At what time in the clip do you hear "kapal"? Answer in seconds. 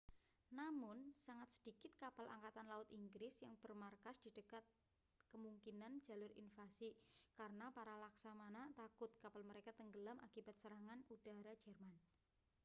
2.01-2.25, 9.23-9.41